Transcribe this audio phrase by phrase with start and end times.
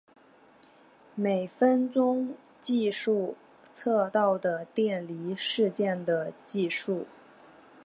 [1.13, 3.35] 每分钟计数
[3.71, 7.05] 测到的电离事件的计数。